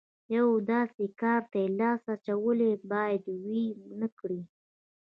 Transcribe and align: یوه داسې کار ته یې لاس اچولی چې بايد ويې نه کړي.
یوه 0.35 0.57
داسې 0.71 1.03
کار 1.21 1.41
ته 1.51 1.57
یې 1.63 1.69
لاس 1.79 2.01
اچولی 2.15 2.71
چې 2.81 2.85
بايد 2.91 3.23
ويې 3.43 3.65
نه 3.99 4.07
کړي. 4.19 4.41